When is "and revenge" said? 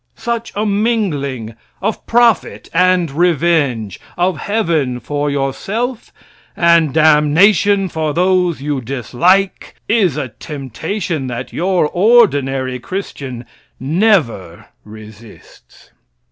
2.73-3.99